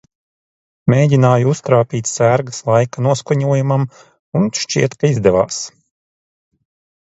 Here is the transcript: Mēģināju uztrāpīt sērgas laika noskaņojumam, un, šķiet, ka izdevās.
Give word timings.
Mēģināju 0.93 1.51
uztrāpīt 1.51 2.09
sērgas 2.11 2.61
laika 2.69 3.03
noskaņojumam, 3.09 3.85
un, 4.41 4.49
šķiet, 4.63 4.97
ka 5.05 5.13
izdevās. 5.13 5.61